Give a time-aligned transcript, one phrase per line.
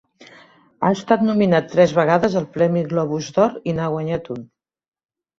[0.85, 4.41] Ha estat nominat tres vegades al Premi Globus d'Or i n'ha guanyat un.